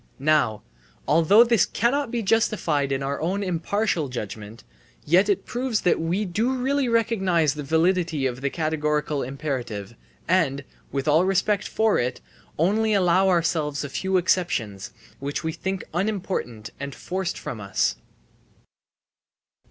[0.17, 0.63] Now,
[1.07, 4.63] although this cannot be justified in our own impartial judgement,
[5.05, 9.93] yet it proves that we do really recognise the validity of the categorical imperative
[10.27, 12.19] and (with all respect for it)
[12.57, 17.97] only allow ourselves a few exceptions, which we think unimportant and forced from us.